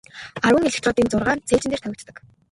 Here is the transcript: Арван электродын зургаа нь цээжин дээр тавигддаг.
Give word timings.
Арван 0.45 0.65
электродын 0.69 1.11
зургаа 1.11 1.35
нь 1.37 1.45
цээжин 1.47 1.71
дээр 1.71 1.83
тавигддаг. 1.83 2.15